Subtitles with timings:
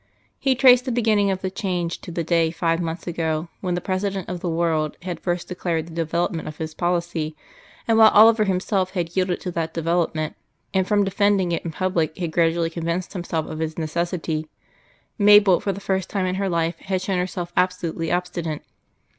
[0.39, 3.81] He traced the beginning of the change to the day five months ago when the
[3.81, 7.35] President of the World had first declared the development of his policy,
[7.87, 10.35] and while Oliver himself had yielded to that development,
[10.73, 14.47] and from defending it in public had gradually convinced himself of its necessity,
[15.19, 18.63] Mabel, for the first time in her life, had shown herself absolutely obstinate.